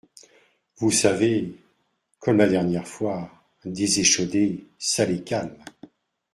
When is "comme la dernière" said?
2.17-2.87